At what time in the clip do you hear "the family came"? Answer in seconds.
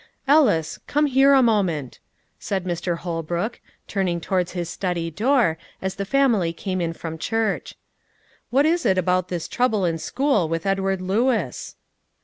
5.93-6.81